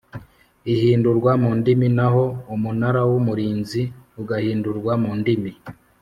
[0.73, 2.23] Ihindurwa mu ndimi naho
[2.55, 3.81] umunara w umurinzi
[4.21, 5.51] ugahindurwa mu ndimi